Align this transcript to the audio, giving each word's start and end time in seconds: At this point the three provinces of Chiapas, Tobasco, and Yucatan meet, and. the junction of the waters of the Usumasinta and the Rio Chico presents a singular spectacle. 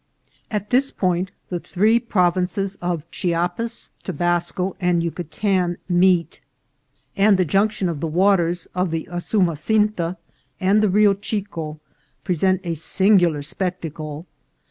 At 0.49 0.71
this 0.71 0.89
point 0.89 1.29
the 1.49 1.59
three 1.59 1.99
provinces 1.99 2.75
of 2.77 3.05
Chiapas, 3.11 3.91
Tobasco, 4.03 4.75
and 4.79 5.03
Yucatan 5.03 5.77
meet, 5.87 6.41
and. 7.15 7.37
the 7.37 7.45
junction 7.45 7.87
of 7.87 7.99
the 7.99 8.07
waters 8.07 8.67
of 8.73 8.89
the 8.89 9.07
Usumasinta 9.11 10.17
and 10.59 10.81
the 10.81 10.89
Rio 10.89 11.13
Chico 11.13 11.79
presents 12.23 12.65
a 12.65 12.73
singular 12.73 13.43
spectacle. 13.43 14.25